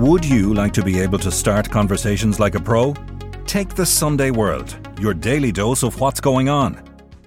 [0.00, 2.94] Would you like to be able to start conversations like a pro?
[3.44, 6.82] Take the Sunday World, your daily dose of what's going on.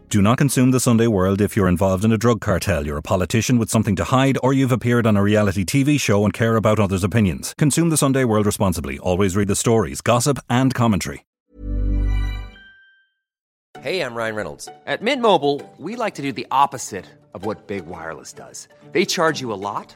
[0.10, 3.04] Do not consume the Sunday World if you're involved in a drug cartel, you're a
[3.04, 6.56] politician with something to hide, or you've appeared on a reality TV show and care
[6.56, 7.54] about others' opinions.
[7.60, 8.98] Consume the Sunday World responsibly.
[8.98, 11.28] Always read the stories, gossip, and commentary.
[13.82, 14.68] Hey, I'm Ryan Reynolds.
[14.88, 17.06] At Mint Mobile, we like to do the opposite
[17.36, 18.68] of what Big Wireless does.
[18.94, 19.96] They charge you a lot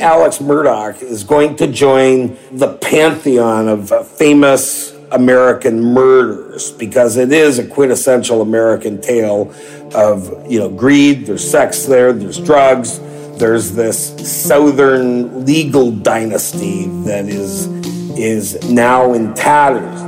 [0.00, 7.58] Alex Murdaugh is going to join the pantheon of famous American murders because it is
[7.58, 9.54] a quintessential American tale
[9.94, 12.98] of, you know, greed, there's sex there, there's drugs,
[13.38, 17.66] there's this southern legal dynasty that is
[18.18, 20.00] is now in tatters.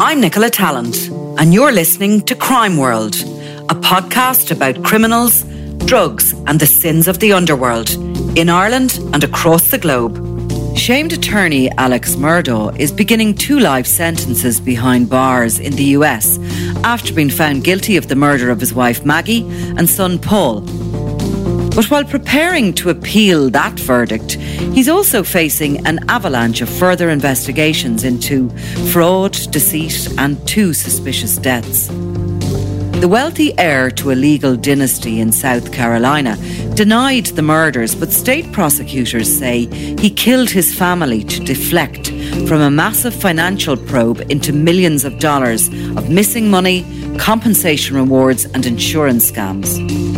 [0.00, 3.14] I'm Nicola Tallant, and you're listening to Crime World,
[3.70, 5.42] a podcast about criminals,
[5.86, 10.16] drugs, and the sins of the underworld in Ireland and across the globe.
[10.76, 16.38] Shamed attorney Alex Murdaugh is beginning two life sentences behind bars in the US
[16.82, 19.46] after being found guilty of the murder of his wife Maggie
[19.76, 20.62] and son Paul.
[21.74, 24.32] But while preparing to appeal that verdict,
[24.74, 28.50] he's also facing an avalanche of further investigations into
[28.92, 31.90] fraud, deceit, and two suspicious deaths.
[33.04, 36.38] The wealthy heir to a legal dynasty in South Carolina
[36.74, 39.66] denied the murders, but state prosecutors say
[40.00, 42.08] he killed his family to deflect
[42.48, 46.82] from a massive financial probe into millions of dollars of missing money,
[47.18, 50.13] compensation rewards, and insurance scams.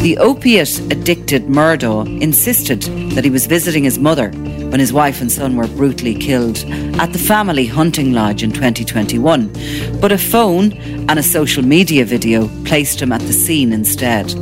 [0.00, 2.82] The opiate addicted Murdaugh insisted
[3.14, 6.58] that he was visiting his mother when his wife and son were brutally killed
[7.00, 10.00] at the family hunting lodge in 2021.
[10.00, 10.72] But a phone
[11.08, 14.32] and a social media video placed him at the scene instead.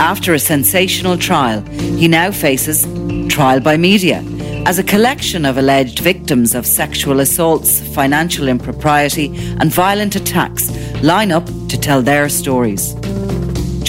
[0.00, 1.60] After a sensational trial,
[1.98, 2.86] he now faces
[3.28, 4.24] trial by media
[4.64, 9.26] as a collection of alleged victims of sexual assaults, financial impropriety,
[9.58, 10.70] and violent attacks
[11.02, 12.94] line up to tell their stories.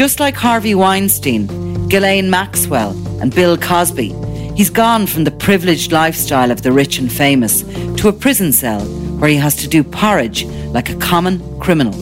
[0.02, 1.46] Just like Harvey Weinstein,
[1.88, 2.90] Ghislaine Maxwell,
[3.22, 4.10] and Bill Cosby,
[4.56, 7.62] He's gone from the privileged lifestyle of the rich and famous
[7.98, 8.82] to a prison cell
[9.20, 11.94] where he has to do porridge like a common criminal.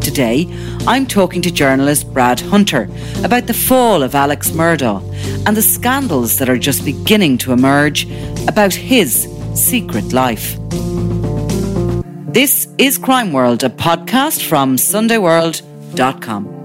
[0.00, 0.46] Today,
[0.86, 2.90] I'm talking to journalist Brad Hunter
[3.24, 5.00] about the fall of Alex Murdaugh
[5.46, 8.04] and the scandals that are just beginning to emerge
[8.46, 10.58] about his secret life.
[12.30, 16.61] This is Crime World, a podcast from SundayWorld.com.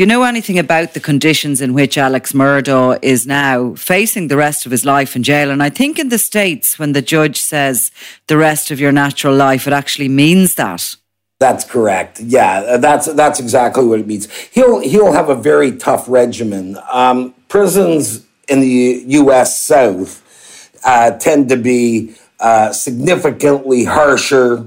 [0.00, 4.36] Do you know anything about the conditions in which Alex Murdaugh is now facing the
[4.38, 5.50] rest of his life in jail?
[5.50, 7.90] And I think in the States, when the judge says
[8.26, 10.96] the rest of your natural life, it actually means that.
[11.38, 12.18] That's correct.
[12.18, 14.26] Yeah, that's that's exactly what it means.
[14.50, 16.78] He'll he'll have a very tough regimen.
[16.90, 19.60] Um, prisons in the U.S.
[19.60, 24.66] South uh, tend to be uh, significantly harsher.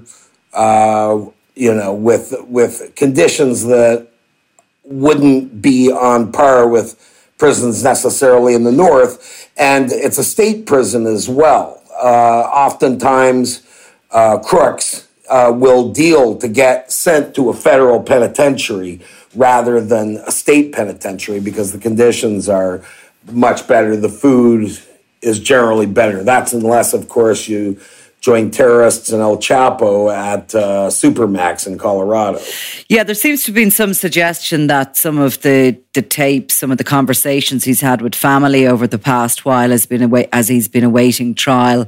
[0.53, 4.12] Uh, you know, with with conditions that
[4.93, 6.99] wouldn't be on par with
[7.37, 9.49] prisons necessarily in the north.
[9.57, 11.81] And it's a state prison as well.
[12.01, 13.63] Uh, oftentimes,
[14.11, 19.01] uh, crooks uh, will deal to get sent to a federal penitentiary
[19.35, 22.83] rather than a state penitentiary because the conditions are
[23.31, 23.95] much better.
[23.95, 24.77] The food
[25.21, 26.23] is generally better.
[26.23, 27.79] That's unless, of course, you
[28.23, 32.39] joined terrorists and El Chapo at uh, Supermax in Colorado.
[32.87, 36.71] Yeah, there seems to have been some suggestion that some of the, the tapes, some
[36.71, 40.47] of the conversations he's had with family over the past while has been away, as
[40.47, 41.85] he's been awaiting trial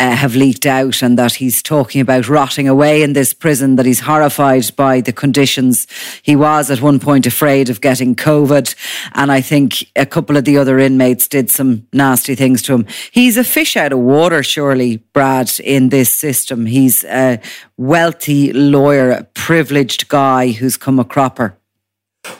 [0.00, 3.86] uh, have leaked out and that he's talking about rotting away in this prison, that
[3.86, 5.86] he's horrified by the conditions.
[6.22, 8.74] He was at one point afraid of getting COVID.
[9.14, 12.86] And I think a couple of the other inmates did some nasty things to him.
[13.10, 16.66] He's a fish out of water, surely, Brad, in this system.
[16.66, 17.40] He's a
[17.76, 21.57] wealthy lawyer, a privileged guy who's come a cropper.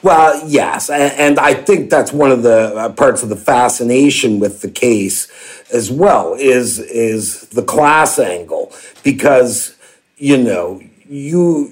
[0.03, 4.61] Well, yes, and, I think that's one of the uh, parts of the fascination with
[4.61, 5.29] the case
[5.73, 9.77] as well is is the class angle because
[10.17, 11.71] you know you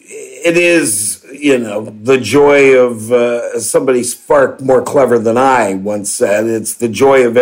[0.00, 6.10] it is you know the joy of uh, somebody far more clever than I once
[6.10, 7.38] said it's the joy of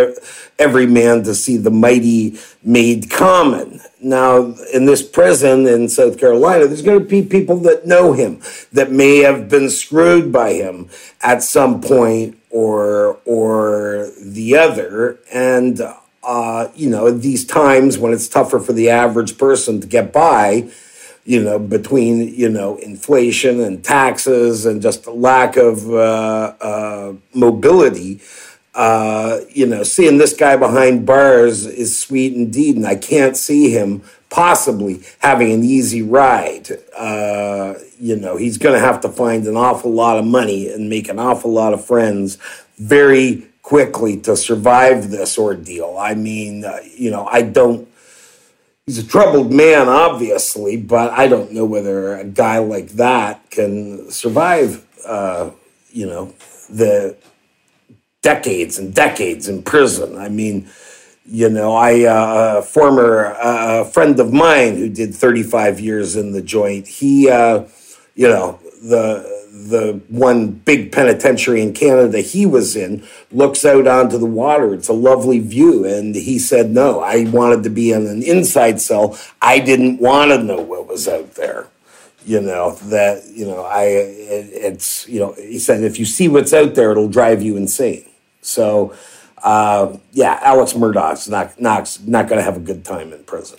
[0.58, 6.66] every man to see the mighty made common now, in this prison in South Carolina,
[6.66, 8.40] there's going to be people that know him,
[8.72, 10.88] that may have been screwed by him
[11.20, 15.18] at some point or or the other.
[15.32, 15.80] And
[16.22, 20.70] uh, you know, these times when it's tougher for the average person to get by,
[21.24, 28.20] you know, between you know inflation and taxes and just lack of uh, uh, mobility
[28.78, 33.72] uh, you know, seeing this guy behind bars is sweet indeed, and I can't see
[33.72, 36.68] him possibly having an easy ride.
[36.96, 40.88] Uh, you know, he's going to have to find an awful lot of money and
[40.88, 42.38] make an awful lot of friends
[42.78, 45.96] very quickly to survive this ordeal.
[45.98, 47.88] I mean, uh, you know, I don't.
[48.86, 54.08] He's a troubled man, obviously, but I don't know whether a guy like that can
[54.12, 54.86] survive.
[55.04, 55.50] Uh,
[55.90, 56.32] you know,
[56.70, 57.16] the
[58.22, 60.16] decades and decades in prison.
[60.16, 60.68] I mean,
[61.24, 66.32] you know, I uh, a former uh, friend of mine who did 35 years in
[66.32, 66.88] the joint.
[66.88, 67.64] He, uh,
[68.14, 74.16] you know, the the one big penitentiary in Canada he was in looks out onto
[74.16, 74.72] the water.
[74.72, 78.80] It's a lovely view, and he said, "No, I wanted to be in an inside
[78.80, 79.18] cell.
[79.42, 81.66] I didn't want to know what was out there."
[82.28, 86.28] You know that you know I it, it's you know he said if you see
[86.28, 88.04] what's out there, it'll drive you insane.
[88.42, 88.94] So,
[89.42, 93.58] uh, yeah, Alex murdaugh's not not not going to have a good time in prison.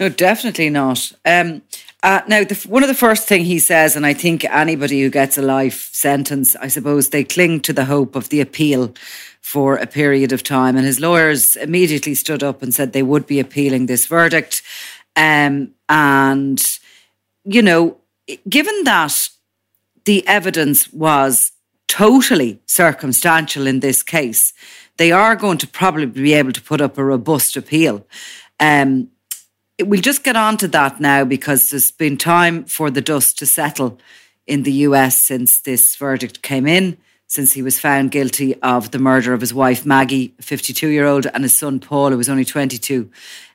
[0.00, 1.12] No, definitely not.
[1.24, 1.62] Um,
[2.02, 5.10] uh, now, the, one of the first thing he says, and I think anybody who
[5.10, 8.94] gets a life sentence, I suppose they cling to the hope of the appeal
[9.40, 10.76] for a period of time.
[10.76, 14.62] And his lawyers immediately stood up and said they would be appealing this verdict.
[15.16, 16.64] Um, and,
[17.50, 17.96] you know,
[18.48, 19.30] given that
[20.04, 21.52] the evidence was
[21.86, 24.52] totally circumstantial in this case,
[24.98, 28.06] they are going to probably be able to put up a robust appeal.
[28.60, 29.08] Um,
[29.80, 33.46] we'll just get on to that now because there's been time for the dust to
[33.46, 33.98] settle
[34.46, 38.98] in the US since this verdict came in, since he was found guilty of the
[38.98, 42.44] murder of his wife Maggie, 52 year old, and his son Paul, who was only
[42.44, 43.10] 22.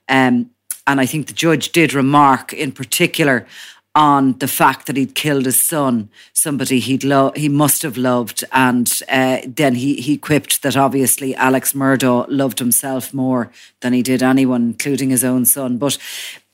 [0.10, 0.50] Um,
[0.88, 3.46] and I think the judge did remark in particular
[3.96, 8.44] on the fact that he'd killed his son, somebody he'd lo- he must have loved,
[8.52, 13.52] and uh, then he he quipped that obviously Alex Murdaugh loved himself more
[13.82, 15.78] than he did anyone, including his own son.
[15.78, 15.98] But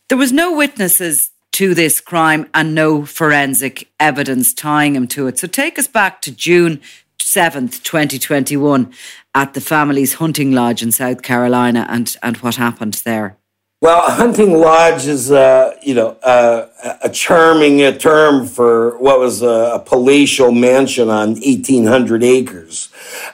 [0.10, 5.40] there was no witnesses to this crime and no forensic evidence tying him to it.
[5.40, 6.82] So take us back to June
[7.20, 8.94] 7th, 2021,
[9.36, 13.39] at the family's hunting lodge in South Carolina and, and what happened there.
[13.82, 16.68] Well, hunting lodge is, uh, you know, uh,
[17.02, 22.90] a charming uh, term for what was a, a palatial mansion on 1,800 acres.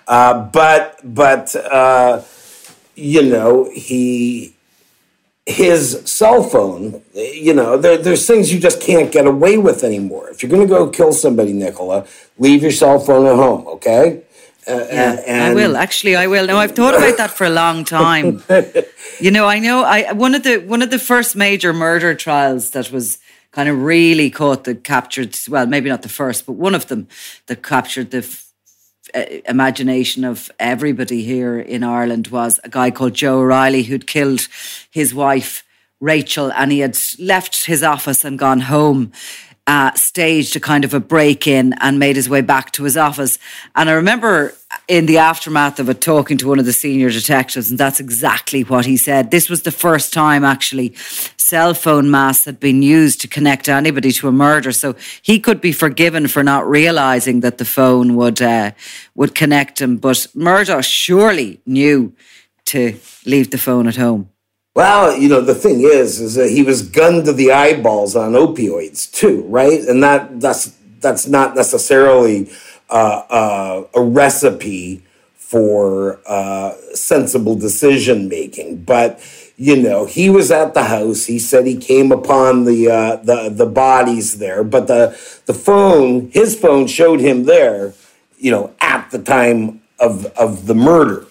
[0.07, 2.21] Uh, but, but, uh,
[2.95, 4.55] you know, he,
[5.47, 10.29] his cell phone, you know, there, there's things you just can't get away with anymore.
[10.29, 12.05] If you're going to go kill somebody, Nicola,
[12.37, 14.23] leave your cell phone at home, okay?
[14.67, 15.77] Uh, yeah, and, I will.
[15.77, 16.47] Actually, I will.
[16.47, 18.43] Now, I've thought about that for a long time.
[19.19, 19.83] you know, I know.
[19.83, 23.19] I one of the one of the first major murder trials that was
[23.51, 25.37] kind of really caught the captured.
[25.47, 27.07] Well, maybe not the first, but one of them
[27.45, 28.51] that captured the f-
[29.13, 34.47] uh, imagination of everybody here in Ireland was a guy called Joe O'Reilly who'd killed
[34.89, 35.63] his wife
[36.01, 39.11] Rachel, and he had left his office and gone home
[39.67, 42.95] uh, staged a kind of a break in and made his way back to his
[42.95, 43.39] office.
[43.75, 44.53] And I remember
[44.87, 48.63] in the aftermath of it talking to one of the senior detectives, and that's exactly
[48.63, 49.31] what he said.
[49.31, 50.93] This was the first time actually
[51.37, 54.71] cell phone masts had been used to connect anybody to a murder.
[54.71, 58.71] So he could be forgiven for not realizing that the phone would uh,
[59.15, 59.97] would connect him.
[59.97, 62.13] But Murdaugh surely knew
[62.65, 64.29] to leave the phone at home.
[64.75, 68.33] Well, you know, the thing is, is that he was gunned to the eyeballs on
[68.33, 69.79] opioids too, right?
[69.79, 72.51] And that that's that's not necessarily
[72.89, 75.01] uh, uh, a recipe
[75.33, 78.83] for uh, sensible decision making.
[78.83, 79.21] But
[79.55, 81.25] you know, he was at the house.
[81.25, 86.31] He said he came upon the uh, the the bodies there, but the the phone,
[86.31, 87.93] his phone, showed him there,
[88.37, 91.25] you know, at the time of of the murder,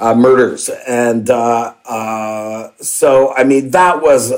[0.00, 4.32] uh, murders, and uh, uh so I mean that was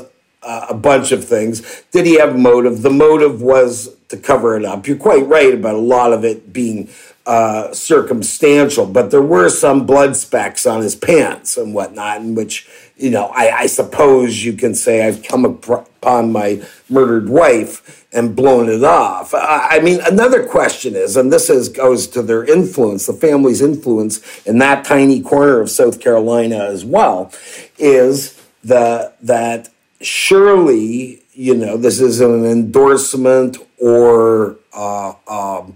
[0.45, 1.83] a bunch of things.
[1.91, 2.81] Did he have motive?
[2.81, 4.87] The motive was to cover it up.
[4.87, 6.89] You're quite right about a lot of it being
[7.25, 12.67] uh, circumstantial, but there were some blood specks on his pants and whatnot, in which,
[12.97, 18.35] you know, I, I suppose you can say I've come upon my murdered wife and
[18.35, 19.33] blown it off.
[19.33, 24.21] I mean, another question is, and this is goes to their influence, the family's influence
[24.45, 27.31] in that tiny corner of South Carolina as well,
[27.77, 29.69] is the that
[30.01, 35.75] surely, you know, this is an endorsement or uh, um,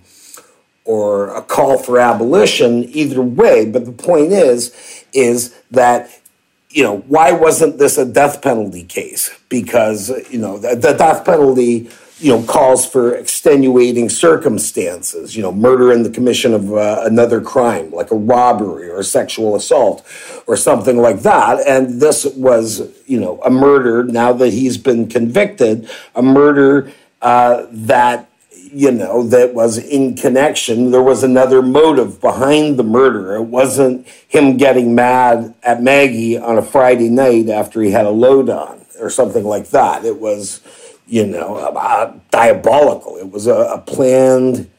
[0.87, 6.21] or a call for abolition either way but the point is is that
[6.69, 11.25] you know why wasn't this a death penalty case because you know the, the death
[11.25, 17.01] penalty you know calls for extenuating circumstances you know murder in the commission of uh,
[17.05, 20.05] another crime like a robbery or a sexual assault
[20.47, 25.07] or something like that and this was you know a murder now that he's been
[25.07, 28.29] convicted a murder uh, that
[28.71, 30.91] you know, that was in connection.
[30.91, 33.35] There was another motive behind the murder.
[33.35, 38.11] It wasn't him getting mad at Maggie on a Friday night after he had a
[38.11, 40.05] load on or something like that.
[40.05, 40.61] It was,
[41.07, 43.17] you know, uh, diabolical.
[43.17, 44.69] It was a, a planned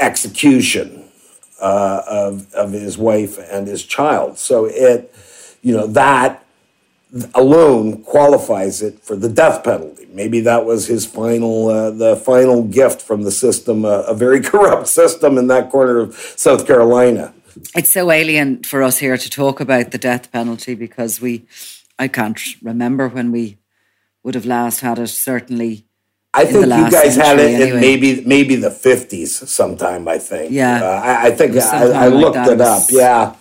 [0.00, 1.04] execution
[1.60, 4.38] uh, of, of his wife and his child.
[4.38, 5.14] So it,
[5.62, 6.44] you know, that
[7.34, 10.08] alone qualifies it for the death penalty.
[10.12, 14.40] Maybe that was his final, uh, the final gift from the system, uh, a very
[14.50, 17.32] corrupt system in that corner of South Carolina.
[17.76, 21.46] It's so alien for us here to talk about the death penalty because we,
[21.98, 23.58] I can't remember when we
[24.22, 25.08] would have last had it.
[25.08, 25.86] Certainly,
[26.34, 27.70] I think you guys had it anyway.
[27.70, 30.08] in maybe maybe the fifties sometime.
[30.08, 30.52] I think.
[30.52, 32.82] Yeah, uh, I, I, think I, I, looked like it up.
[32.90, 33.34] Yeah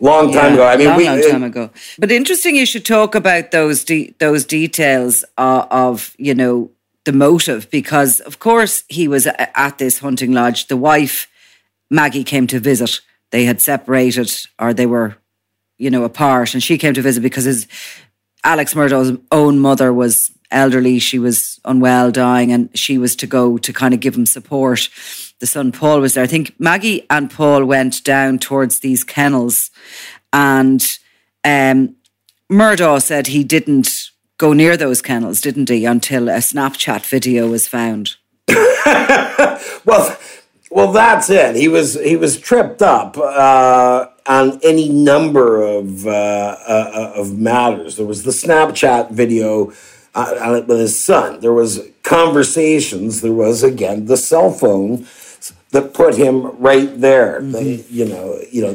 [0.00, 0.66] long time yeah, ago.
[0.66, 1.70] I mean, long, we, long time ago.
[1.98, 6.70] But interesting, you should talk about those de- those details uh, of you know
[7.04, 10.66] the motive because, of course, he was at this hunting lodge.
[10.66, 11.28] The wife,
[11.90, 13.00] Maggie, came to visit.
[13.30, 15.16] They had separated, or they were,
[15.76, 17.66] you know, apart, and she came to visit because his
[18.44, 20.98] Alex Murdaugh's own mother was elderly.
[20.98, 24.88] She was unwell, dying, and she was to go to kind of give him support
[25.40, 26.24] the son Paul was there.
[26.24, 29.70] I think Maggie and Paul went down towards these kennels,
[30.32, 30.80] and
[31.44, 31.96] um,
[32.50, 35.84] Murdaugh said he didn't go near those kennels, didn't he?
[35.84, 38.16] Until a Snapchat video was found.
[39.84, 40.16] well,
[40.70, 41.56] well, that's it.
[41.56, 47.96] He was he was tripped up uh, on any number of uh, uh, of matters.
[47.96, 49.72] There was the Snapchat video
[50.14, 51.40] uh, with his son.
[51.40, 53.20] There was conversations.
[53.20, 55.06] There was again the cell phone
[55.70, 57.40] that put him right there.
[57.40, 57.52] Mm-hmm.
[57.52, 58.74] The, you know, you know,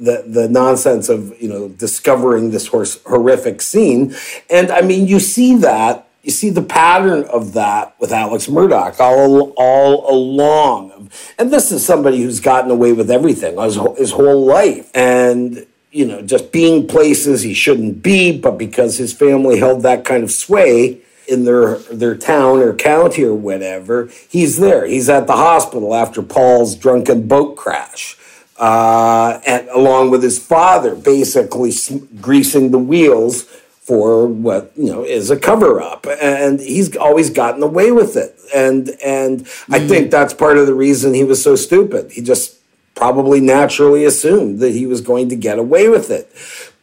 [0.00, 4.14] the the nonsense of you know discovering this horse, horrific scene,
[4.48, 6.06] and I mean, you see that.
[6.22, 10.99] You see the pattern of that with Alex Murdaugh all all along,
[11.38, 16.06] and this is somebody who's gotten away with everything his, his whole life, and you
[16.06, 20.30] know, just being places he shouldn't be, but because his family held that kind of
[20.30, 21.00] sway,
[21.30, 24.84] in their their town or county or whatever, he's there.
[24.86, 28.16] He's at the hospital after Paul's drunken boat crash,
[28.58, 31.72] uh, and along with his father, basically
[32.20, 33.46] greasing the wheels
[33.90, 38.38] for what you know is a cover up, and he's always gotten away with it.
[38.54, 39.74] And and mm.
[39.74, 42.12] I think that's part of the reason he was so stupid.
[42.12, 42.56] He just
[42.94, 46.30] probably naturally assumed that he was going to get away with it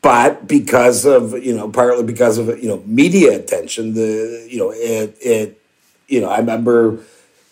[0.01, 4.71] but because of you know partly because of you know media attention the you know
[4.71, 5.61] it it
[6.07, 6.97] you know i remember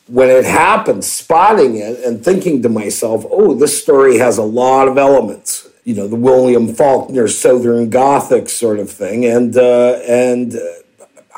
[0.07, 4.87] when it happened spotting it and thinking to myself oh this story has a lot
[4.87, 10.55] of elements you know the william faulkner southern gothic sort of thing and uh, and
[10.55, 10.59] uh,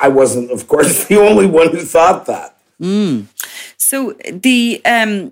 [0.01, 3.25] i wasn't of course the only one who thought that mm.
[3.77, 5.31] so the um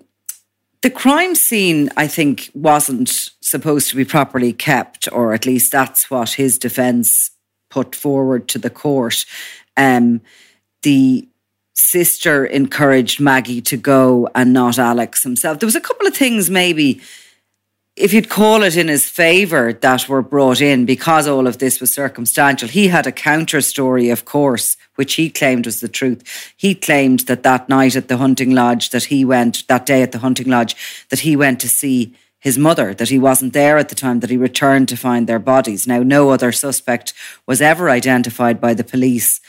[0.86, 6.08] the crime scene, I think, wasn't supposed to be properly kept, or at least that's
[6.12, 7.32] what his defence
[7.70, 9.24] put forward to the court.
[9.76, 10.20] Um,
[10.82, 11.28] the
[11.74, 15.58] sister encouraged Maggie to go and not Alex himself.
[15.58, 17.00] There was a couple of things maybe
[17.96, 21.80] if you'd call it in his favour that were brought in because all of this
[21.80, 22.68] was circumstantial.
[22.68, 26.52] He had a counter story, of course, which he claimed was the truth.
[26.56, 30.12] He claimed that that night at the hunting lodge that he went, that day at
[30.12, 30.76] the hunting lodge,
[31.08, 34.30] that he went to see his mother, that he wasn't there at the time that
[34.30, 35.86] he returned to find their bodies.
[35.86, 37.14] Now, no other suspect
[37.46, 39.40] was ever identified by the police,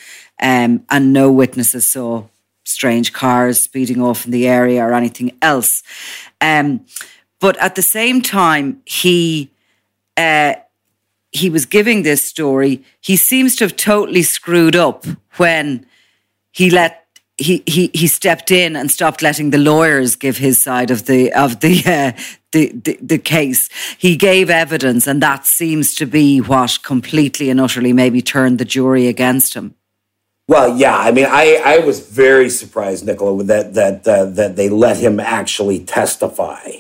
[0.42, 2.24] um, and no witnesses saw
[2.64, 5.84] strange cars speeding off in the area or anything else.
[6.40, 6.86] Um,
[7.40, 9.52] but at the same time, he
[10.16, 10.56] uh,
[11.32, 12.84] he was giving this story.
[13.02, 15.06] He seems to have totally screwed up
[15.38, 15.86] when
[16.52, 17.06] he let
[17.38, 21.32] he, he he stepped in and stopped letting the lawyers give his side of the
[21.34, 22.20] of the, uh,
[22.52, 23.70] the, the the case.
[23.98, 28.66] He gave evidence, and that seems to be what completely and utterly maybe turned the
[28.66, 29.76] jury against him.
[30.48, 34.70] Well, yeah, I mean, I, I was very surprised, Nicola, that that uh, that they
[34.70, 36.72] let him actually testify.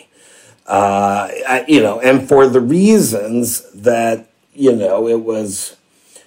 [0.67, 5.77] Uh, I, you know, and for the reasons that you know it was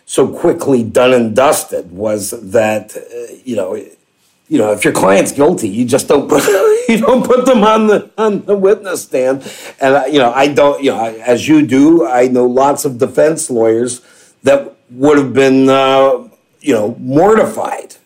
[0.07, 5.31] so quickly done and dusted was that uh, you know you know if your client's
[5.31, 6.43] guilty you just don't put
[6.89, 9.43] you don't put them on the on the witness stand.
[9.81, 12.99] And uh, you know I don't you know as you do I know lots of
[12.99, 14.01] defense lawyers
[14.43, 16.29] that would have been uh,
[16.61, 17.97] you know mortified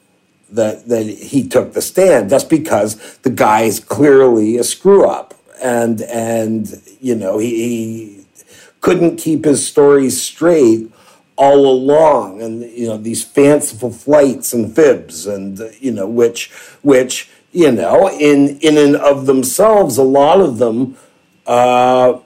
[0.51, 5.34] that that he took the stand just because the guy is clearly a screw up
[5.65, 8.27] and and you know he, he
[8.81, 10.91] couldn't keep his stories straight
[11.37, 16.53] all along and you know these fanciful flights and fibs and you know which
[16.83, 20.97] which you know in in and of themselves a lot of them
[21.47, 22.19] uh,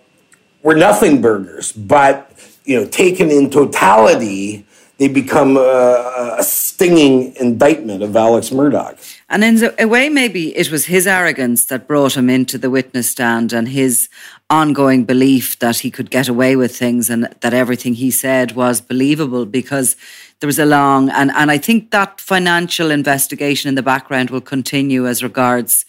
[0.62, 2.32] were nothing burgers but
[2.64, 4.66] you know taken in totality
[4.98, 9.17] they become a, a stinging indictment of Alex Murdaugh.
[9.30, 13.10] And in a way, maybe it was his arrogance that brought him into the witness
[13.10, 14.08] stand and his
[14.48, 18.80] ongoing belief that he could get away with things and that everything he said was
[18.80, 19.96] believable because
[20.40, 24.40] there was a long and, and I think that financial investigation in the background will
[24.40, 25.84] continue as regards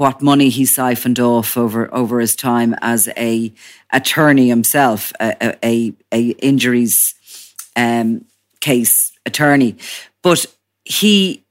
[0.00, 3.52] what money he siphoned off over over his time as a
[3.92, 7.14] attorney himself, a, a, a injuries
[7.76, 8.24] um,
[8.60, 9.76] case attorney.
[10.22, 10.46] But
[10.84, 11.44] he,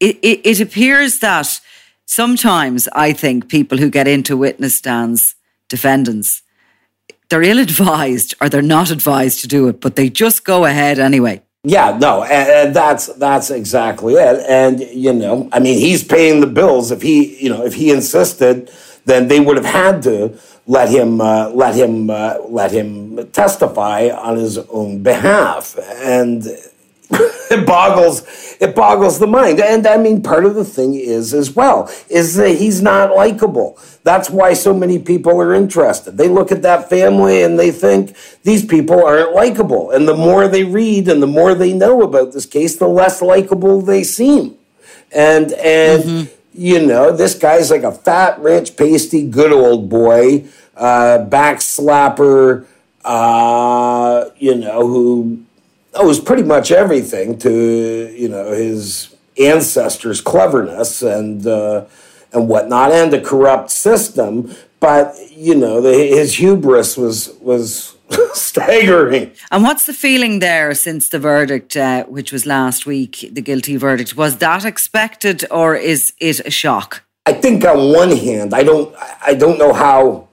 [0.00, 1.60] it, it, it appears that
[2.06, 5.34] sometimes I think people who get into witness stands,
[5.68, 6.42] defendants,
[7.28, 10.98] they're ill advised or they're not advised to do it, but they just go ahead
[10.98, 11.42] anyway.
[11.64, 14.44] Yeah, no, and, that's that's exactly it.
[14.48, 16.92] And you know, I mean, he's paying the bills.
[16.92, 18.70] If he, you know, if he insisted,
[19.04, 24.08] then they would have had to let him uh, let him uh, let him testify
[24.08, 25.76] on his own behalf.
[25.96, 26.46] And
[27.50, 28.22] it boggles
[28.60, 29.60] it boggles the mind.
[29.60, 33.78] And i mean part of the thing is as well is that he's not likable.
[34.02, 36.18] That's why so many people are interested.
[36.18, 39.90] They look at that family and they think these people aren't likable.
[39.90, 43.22] And the more they read and the more they know about this case the less
[43.22, 44.56] likable they seem.
[45.10, 46.34] And and mm-hmm.
[46.52, 50.44] you know this guy's like a fat rich pasty good old boy
[50.76, 52.66] uh backslapper
[53.04, 55.42] uh you know who
[55.98, 61.84] owes pretty much everything to you know his ancestors' cleverness and uh,
[62.32, 64.54] and whatnot, and a corrupt system.
[64.80, 67.96] But you know, the, his hubris was was
[68.34, 69.32] staggering.
[69.50, 73.76] And what's the feeling there since the verdict, uh, which was last week, the guilty
[73.76, 74.16] verdict?
[74.16, 77.04] Was that expected, or is it a shock?
[77.26, 80.28] I think on one hand, I don't I don't know how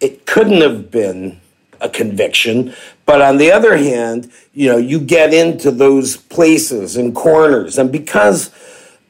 [0.00, 1.40] it couldn't have been
[1.80, 2.74] a conviction.
[3.06, 7.90] But on the other hand, you know, you get into those places and corners, and
[7.90, 8.50] because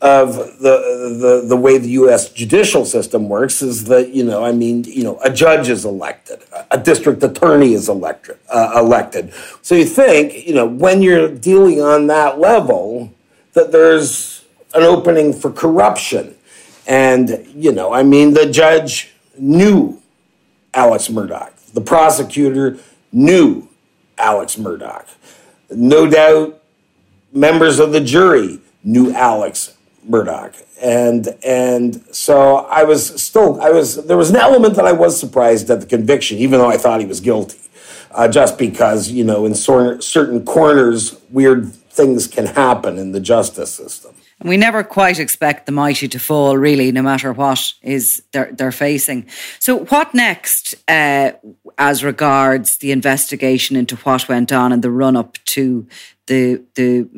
[0.00, 2.30] of the, the the way the U.S.
[2.30, 6.40] judicial system works is that you know I mean you know a judge is elected,
[6.70, 9.34] a district attorney is elected uh, elected.
[9.60, 13.12] So you think you know when you're dealing on that level
[13.52, 16.34] that there's an opening for corruption,
[16.86, 20.00] and you know I mean the judge knew
[20.72, 21.50] Alex Murdaugh.
[21.72, 22.78] The prosecutor
[23.12, 23.68] knew
[24.18, 25.06] Alex Murdaugh.
[25.70, 26.62] No doubt
[27.32, 29.76] members of the jury knew Alex
[30.08, 30.62] Murdaugh.
[30.82, 35.18] And and so I was still I was there was an element that I was
[35.18, 37.58] surprised at the conviction, even though I thought he was guilty.
[38.12, 43.72] Uh, just because, you know, in certain corners, weird things can happen in the justice
[43.72, 44.14] system.
[44.40, 48.50] And we never quite expect the mighty to fall, really, no matter what is they're,
[48.52, 49.26] they're facing.
[49.58, 51.32] So, what next uh,
[51.76, 55.86] as regards the investigation into what went on in the run up to
[56.26, 57.08] the the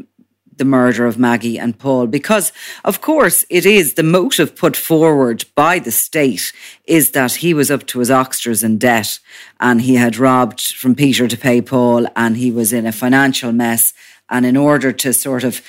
[0.55, 2.53] the murder of Maggie and Paul because
[2.85, 6.53] of course it is the motive put forward by the state
[6.85, 9.19] is that he was up to his oxters in debt
[9.61, 13.51] and he had robbed from Peter to pay Paul and he was in a financial
[13.51, 13.95] mess
[14.29, 15.63] and in order to sort of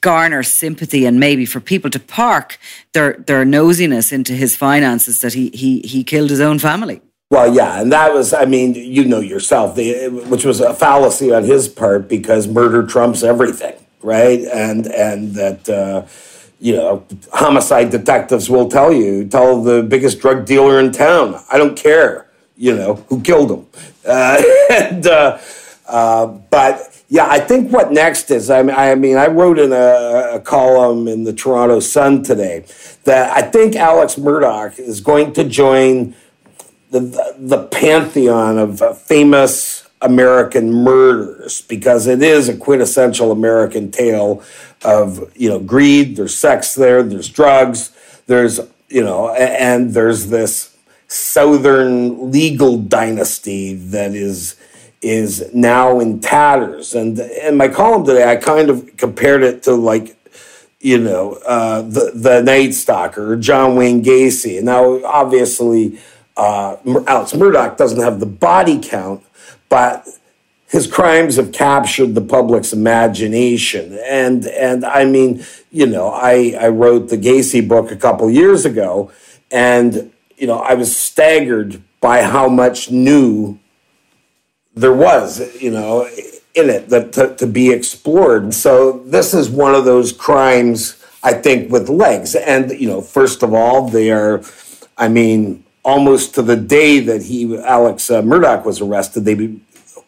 [0.00, 2.58] garner sympathy and maybe for people to park
[2.92, 7.00] their their nosiness into his finances that he he he killed his own family.
[7.30, 11.32] Well, yeah, and that was, I mean, you know yourself, the, which was a fallacy
[11.32, 14.40] on his part because murder trumps everything, right?
[14.40, 16.06] And and that uh,
[16.60, 21.58] you know, homicide detectives will tell you, tell the biggest drug dealer in town, I
[21.58, 23.66] don't care, you know, who killed him,
[24.06, 25.38] uh, and uh,
[25.88, 29.72] uh, but yeah, I think what next is, I mean, I, mean, I wrote in
[29.72, 32.64] a, a, column in the Toronto Sun today
[33.04, 36.14] that I think Alex Murdaugh is going to join
[36.90, 44.42] the, the, pantheon of famous American murders because it is a quintessential American tale
[44.84, 46.16] of you know greed.
[46.16, 47.02] There's sex there.
[47.02, 47.92] There's drugs.
[48.26, 50.76] There's you know, and there's this
[51.08, 54.56] southern legal dynasty that is
[55.02, 56.94] is now in tatters.
[56.94, 60.16] And in my column today, I kind of compared it to like
[60.80, 64.56] you know uh, the the Night Stalker, John Wayne Gacy.
[64.56, 65.98] And now, obviously
[66.36, 69.22] uh, Alex Murdaugh doesn't have the body count,
[69.68, 70.06] but
[70.68, 73.98] his crimes have captured the public's imagination.
[74.06, 78.64] And and I mean, you know, I I wrote the Gacy book a couple years
[78.64, 79.12] ago,
[79.50, 83.58] and you know, I was staggered by how much new
[84.74, 86.08] there was, you know,
[86.54, 88.54] in it that to, to be explored.
[88.54, 92.34] So this is one of those crimes I think with legs.
[92.34, 94.42] And you know, first of all, they are,
[94.98, 99.56] I mean, almost to the day that he Alex uh, Murdaugh was arrested, they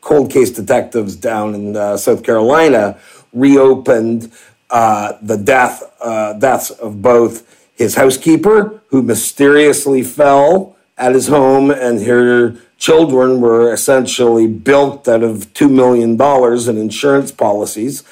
[0.01, 2.99] cold case detectives down in uh, South Carolina
[3.33, 4.31] reopened
[4.71, 11.71] uh, the death uh, deaths of both his housekeeper, who mysteriously fell at his home,
[11.71, 18.03] and her children were essentially built out of two million dollars in insurance policies.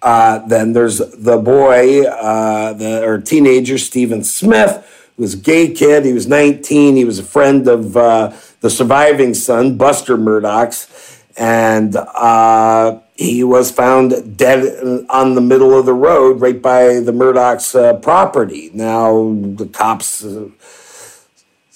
[0.00, 4.84] Uh, then there's the boy, uh, the or teenager Stephen Smith
[5.16, 6.04] he was a gay kid.
[6.04, 6.96] He was 19.
[6.96, 10.88] He was a friend of uh, the surviving son, Buster Murdaugh's.
[11.36, 17.12] And uh, he was found dead on the middle of the road right by the
[17.12, 18.70] Murdaugh's uh, property.
[18.72, 20.48] Now, the cops uh,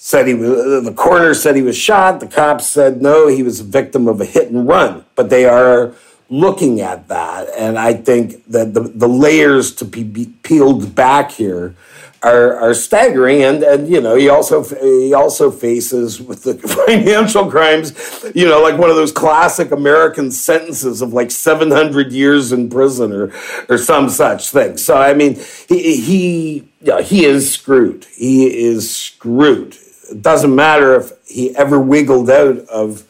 [0.07, 2.21] said he was, the coroner said he was shot.
[2.21, 5.03] The cops said no, he was a victim of a hit and run.
[5.15, 5.95] But they are
[6.29, 7.49] looking at that.
[7.57, 11.75] And I think that the, the layers to be peeled back here
[12.23, 13.43] are, are staggering.
[13.43, 16.53] And, and, you know, he also, he also faces with the
[16.85, 17.91] financial crimes,
[18.33, 23.11] you know, like one of those classic American sentences of like 700 years in prison
[23.11, 23.33] or,
[23.67, 24.77] or some such thing.
[24.77, 25.35] So, I mean,
[25.67, 28.05] he, he, yeah, he is screwed.
[28.15, 29.77] He is screwed.
[30.11, 33.05] It doesn't matter if he ever wiggled out of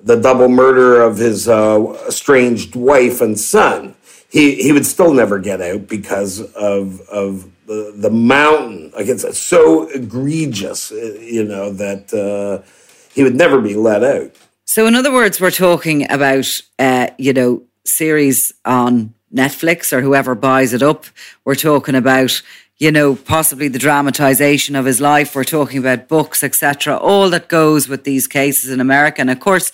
[0.00, 3.94] the double murder of his uh, estranged wife and son.
[4.30, 8.90] He, he would still never get out because of, of the, the mountain.
[8.94, 12.66] Like it's so egregious, you know, that uh,
[13.14, 14.32] he would never be let out.
[14.66, 20.34] So, in other words, we're talking about, uh, you know, series on Netflix or whoever
[20.34, 21.06] buys it up.
[21.44, 22.42] We're talking about,
[22.78, 25.34] you know, possibly the dramatization of his life.
[25.34, 26.96] We're talking about books, etc.
[26.96, 29.20] All that goes with these cases in America.
[29.20, 29.70] And of course,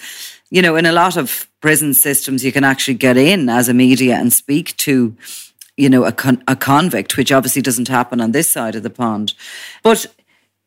[0.50, 3.74] you know, in a lot of prison systems, you can actually get in as a
[3.74, 5.16] media and speak to
[5.80, 8.90] you know, a, con- a convict, which obviously doesn't happen on this side of the
[8.90, 9.32] pond.
[9.82, 10.06] But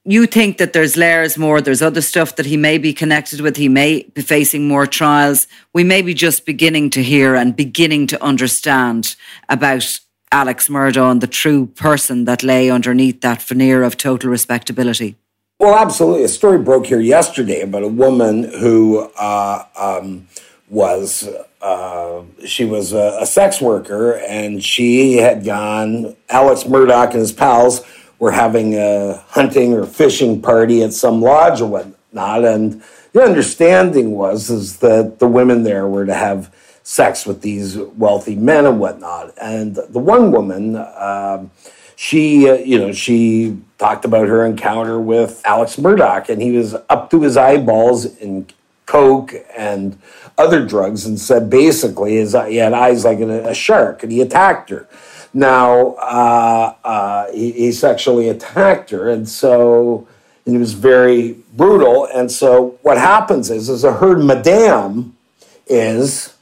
[0.06, 3.56] you think that there's layers more, there's other stuff that he may be connected with,
[3.56, 5.48] he may be facing more trials.
[5.72, 9.16] We may be just beginning to hear and beginning to understand
[9.50, 10.00] about
[10.34, 15.16] Alex and the true person that lay underneath that veneer of total respectability.
[15.60, 16.24] Well, absolutely.
[16.24, 20.28] A story broke here yesterday about a woman who uh, um,
[20.70, 21.30] was
[21.62, 26.16] uh, she was a, a, sex worker and she had gone.
[26.30, 27.86] Alex Murdaugh and his pals
[28.18, 34.12] were having a hunting or fishing party at some lodge or whatnot, and the understanding
[34.12, 36.52] was is that the women there were to have
[36.84, 39.34] sex with these wealthy men and whatnot.
[39.42, 41.48] And the one woman, uh,
[41.96, 46.76] she, uh, you know, she talked about her encounter with Alex Murdaugh, and he was
[46.90, 48.48] up to his eyeballs in
[48.86, 49.98] coke and
[50.38, 54.20] other drugs and said basically his, he had eyes like a, a shark and he
[54.20, 54.88] attacked her.
[55.34, 60.08] Now, uh, uh, he, he, sexually attacked her, and so
[60.46, 62.06] and he was very brutal.
[62.06, 65.18] And so what happens is, is I heard Madame
[65.66, 66.33] is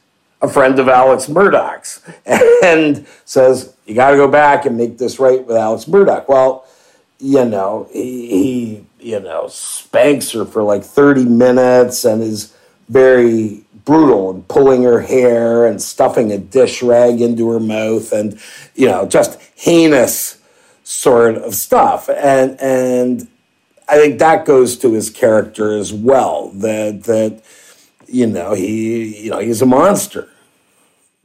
[0.42, 2.02] a friend of Alex Murdaugh's
[2.62, 6.28] and says, you got to go back and make this right with Alex Murdaugh.
[6.28, 6.66] Well,
[7.18, 12.54] you know, he, he you know, spanks her for like 30 minutes and is
[12.88, 18.38] very brutal and pulling her hair and stuffing a dish rag into her mouth and
[18.76, 20.40] you know just heinous
[20.84, 23.26] sort of stuff and and
[23.88, 26.48] I think that goes to his character as well.
[26.54, 27.42] That that
[28.06, 30.28] you know he you know he's a monster.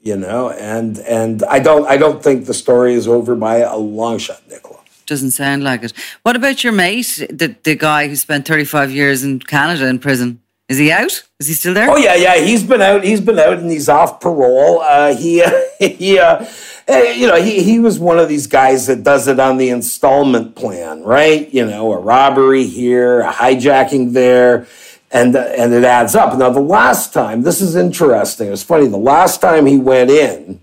[0.07, 3.75] You know, and and I don't I don't think the story is over by a
[3.75, 4.79] long shot, Nicola.
[5.05, 5.91] Doesn't sound like it.
[6.23, 9.99] What about your mate, the the guy who spent thirty five years in Canada in
[9.99, 10.39] prison?
[10.69, 11.23] Is he out?
[11.41, 11.91] Is he still there?
[11.91, 12.37] Oh yeah, yeah.
[12.37, 13.03] He's been out.
[13.03, 14.79] He's been out, and he's off parole.
[14.79, 15.43] Uh, he,
[15.79, 16.45] he, uh,
[16.87, 20.55] you know, he he was one of these guys that does it on the installment
[20.55, 21.53] plan, right?
[21.53, 24.67] You know, a robbery here, a hijacking there,
[25.11, 26.37] and uh, and it adds up.
[26.37, 28.47] Now, the last time, this is interesting.
[28.47, 28.87] It was funny.
[28.87, 30.59] The last time he went in,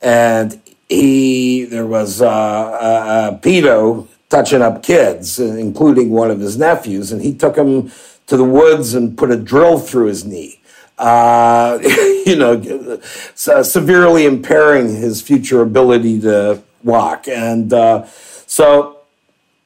[0.00, 6.56] and he there was uh, a, a pedo touching up kids, including one of his
[6.56, 7.90] nephews, and he took him
[8.26, 10.60] to the woods and put a drill through his knee.
[10.98, 11.78] Uh,
[12.26, 13.00] you know,
[13.34, 17.28] severely impairing his future ability to walk.
[17.28, 18.06] And uh,
[18.46, 18.98] so,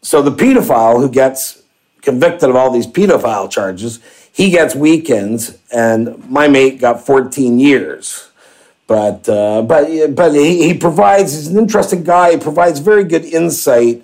[0.02, 1.61] so the pedophile who gets
[2.02, 4.00] convicted of all these pedophile charges,
[4.32, 8.28] he gets weekends, and my mate got 14 years.
[8.86, 11.32] But uh, but but he, he provides.
[11.32, 12.32] He's an interesting guy.
[12.32, 14.02] He provides very good insight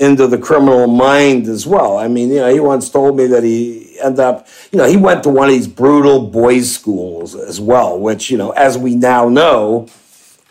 [0.00, 1.98] into the criminal mind as well.
[1.98, 4.96] I mean, you know, he once told me that he ended up, you know, he
[4.96, 8.94] went to one of these brutal boys' schools as well, which, you know, as we
[8.94, 9.88] now know,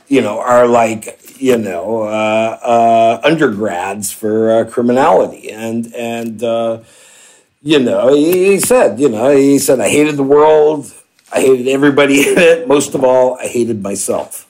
[0.10, 5.52] you know, are like, you know, uh, uh, undergrads for uh, criminality.
[5.52, 6.80] And, and, uh,
[7.62, 10.93] you know, he, he said, you know, he said, I hated the world.
[11.32, 12.67] I hated everybody in it.
[12.67, 14.48] Most of all, I hated myself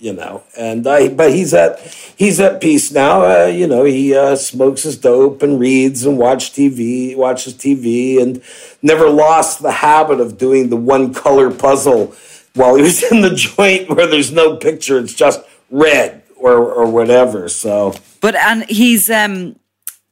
[0.00, 0.42] you know.
[0.56, 1.80] And I, but he's at
[2.16, 3.24] he's at peace now.
[3.24, 8.20] Uh, you know, he uh, smokes his dope and reads and watch TV, watches TV,
[8.22, 8.42] and
[8.82, 12.14] never lost the habit of doing the one color puzzle
[12.58, 15.40] while he was in the joint where there's no picture; it's just
[15.70, 17.48] red or or whatever.
[17.48, 19.56] So, but and he's um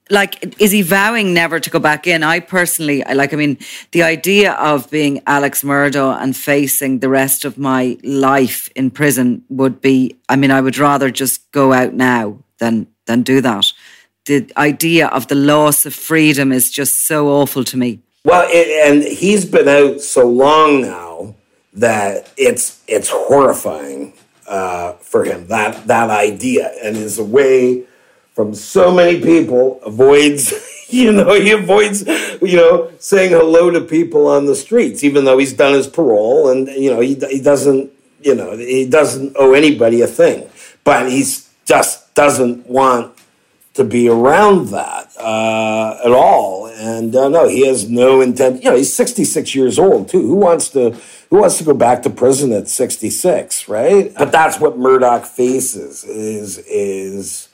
[0.08, 2.22] like is he vowing never to go back in?
[2.22, 3.58] I personally I like i mean
[3.90, 9.42] the idea of being alex murdaugh and facing the rest of my life in prison
[9.48, 13.72] would be i mean i would rather just go out now than than do that.
[14.26, 18.00] The idea of the loss of freedom is just so awful to me.
[18.24, 21.05] Well it, and he's been out so long now
[21.76, 24.14] that it's it's horrifying
[24.46, 25.46] uh, for him.
[25.48, 26.72] That that idea.
[26.82, 27.84] And is a way
[28.34, 30.52] from so many people avoids
[30.88, 32.06] you know he avoids
[32.42, 36.50] you know saying hello to people on the streets even though he's done his parole
[36.50, 40.48] and you know he, he doesn't you know he doesn't owe anybody a thing.
[40.84, 41.24] But he
[41.64, 43.16] just doesn't want
[43.74, 46.66] to be around that uh, at all.
[46.66, 50.22] And uh, no he has no intent you know he's 66 years old too.
[50.22, 50.96] Who wants to
[51.30, 56.04] who wants to go back to prison at 66 right but that's what murdaugh faces
[56.04, 57.48] is is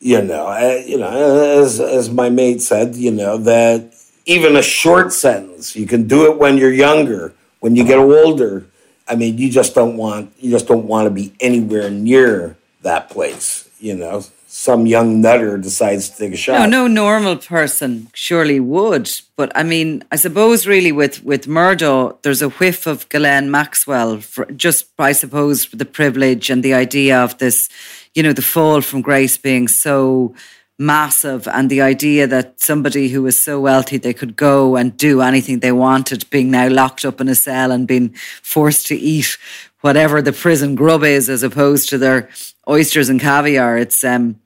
[0.00, 3.94] you know, I, you know, as as my mate said, you know that
[4.26, 7.32] even a short sentence, you can do it when you're younger.
[7.60, 8.66] When you get older,
[9.08, 13.08] I mean, you just don't want you just don't want to be anywhere near that
[13.08, 13.68] place.
[13.80, 14.24] You know,
[14.56, 16.68] some young nutter decides to take a shot.
[16.70, 19.10] No, no normal person surely would.
[19.36, 24.20] But I mean, I suppose really with with Murdaugh, there's a whiff of Ghislaine Maxwell,
[24.20, 27.68] for just I suppose the privilege and the idea of this
[28.14, 30.34] you know, the fall from grace being so
[30.78, 35.22] massive and the idea that somebody who was so wealthy they could go and do
[35.22, 38.10] anything they wanted being now locked up in a cell and being
[38.42, 39.38] forced to eat
[39.80, 42.28] whatever the prison grub is as opposed to their
[42.68, 44.38] oysters and caviar it's um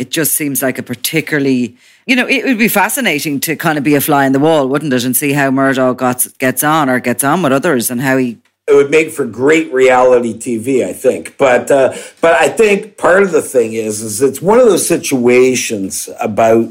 [0.00, 3.84] it just seems like a particularly you know it would be fascinating to kind of
[3.84, 6.88] be a fly in the wall wouldn't it and see how Murdaugh gets gets on
[6.88, 10.84] or gets on with others and how he it would make for great reality TV,
[10.84, 11.36] I think.
[11.36, 14.86] But uh, but I think part of the thing is is it's one of those
[14.86, 16.68] situations about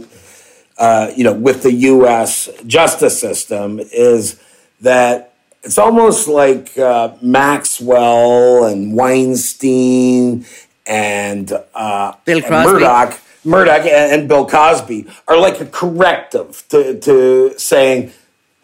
[0.78, 2.50] uh, you know with the U.S.
[2.66, 4.42] justice system is
[4.80, 10.46] that it's almost like uh, Maxwell and Weinstein
[10.90, 12.84] and uh, Bill Crosby.
[12.84, 13.26] And Murdaugh.
[13.46, 18.12] Murdaugh and Bill Cosby are like a corrective to, to saying,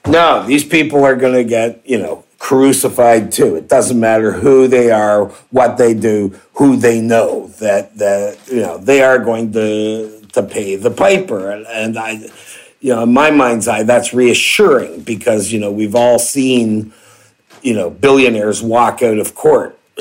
[0.05, 3.55] no, these people are going to get, you know, crucified too.
[3.55, 8.61] It doesn't matter who they are, what they do, who they know that that you
[8.61, 11.49] know they are going to to pay the piper.
[11.49, 12.19] And, and I,
[12.81, 16.93] you know, in my mind's eye, that's reassuring because you know we've all seen
[17.63, 19.79] you know billionaires walk out of court.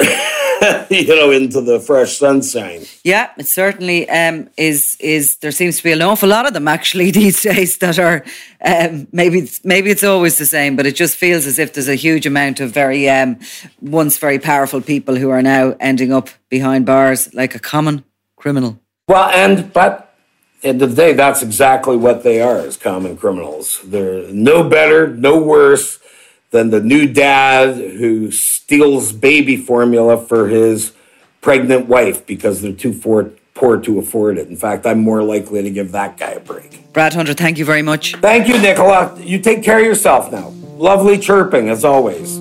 [0.90, 2.82] you know, into the fresh sunshine.
[3.02, 4.96] Yeah, it certainly um, is.
[5.00, 8.24] Is there seems to be an awful lot of them actually these days that are
[8.64, 11.88] um, maybe it's, maybe it's always the same, but it just feels as if there's
[11.88, 13.38] a huge amount of very um,
[13.80, 18.04] once very powerful people who are now ending up behind bars like a common
[18.36, 18.78] criminal.
[19.08, 20.14] Well, and but
[20.62, 23.80] end of the day, that's exactly what they are as common criminals.
[23.84, 25.98] They're no better, no worse
[26.54, 30.92] than the new dad who steals baby formula for his
[31.40, 34.46] pregnant wife because they're too for, poor to afford it.
[34.46, 36.92] In fact, I'm more likely to give that guy a break.
[36.92, 38.14] Brad Hunter, thank you very much.
[38.18, 39.20] Thank you, Nicola.
[39.20, 40.50] You take care of yourself now.
[40.76, 42.38] Lovely chirping, as always.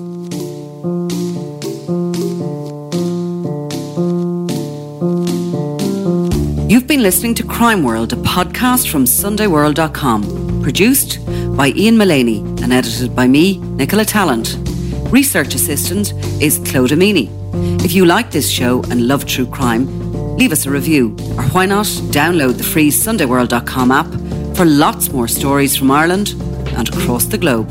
[6.70, 11.18] You've been listening to Crime World, a podcast from SundayWorld.com, produced
[11.56, 14.56] by Ian Mullaney and edited by me, Nicola Tallant.
[15.12, 16.12] Research assistant
[16.42, 17.28] is Claude Amini.
[17.84, 19.86] If you like this show and love true crime,
[20.36, 25.28] leave us a review, or why not download the free SundayWorld.com app for lots more
[25.28, 26.34] stories from Ireland
[26.76, 27.70] and across the globe.